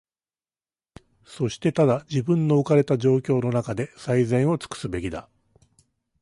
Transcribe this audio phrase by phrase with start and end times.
[1.25, 5.29] そしてただ、自分の置かれた状況のなかで、最善をつくすべきだ。